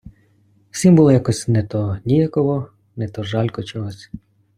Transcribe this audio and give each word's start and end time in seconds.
Всім 0.71 0.95
було 0.95 1.11
якось 1.11 1.47
не 1.47 1.63
то 1.63 1.97
ніяково, 2.05 2.67
не 2.95 3.07
то 3.09 3.23
жалько 3.23 3.63
чогось. 3.63 4.11